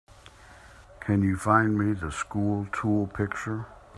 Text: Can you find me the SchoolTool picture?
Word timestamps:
Can 0.99 1.21
you 1.21 1.37
find 1.37 1.77
me 1.77 1.93
the 1.93 2.07
SchoolTool 2.07 3.13
picture? 3.13 3.67